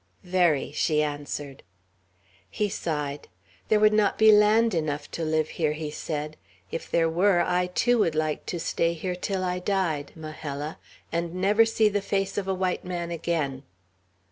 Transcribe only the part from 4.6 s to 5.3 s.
enough, to